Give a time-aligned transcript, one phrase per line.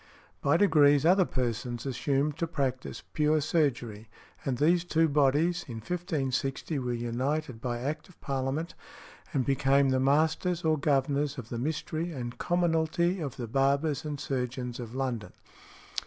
[0.41, 4.09] By degrees other persons assumed to practise pure surgery,
[4.43, 8.73] and these two bodies, in 1560, were united by Act of Parliament,
[9.31, 14.19] and became "The Masters or Governors of the Mystery and Commonalty of the Barbers and
[14.19, 15.33] Surgeons of London."